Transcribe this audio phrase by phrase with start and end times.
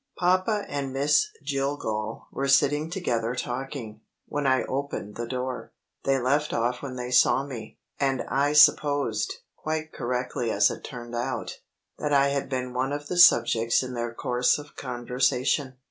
[0.17, 5.73] Papa and Miss Jillgall were sitting together talking, when I opened the door.
[6.05, 11.13] They left off when they saw me; and I supposed, quite correctly as it turned
[11.15, 11.59] out,
[11.99, 15.77] that I had been one of the subjects in their course of conversation.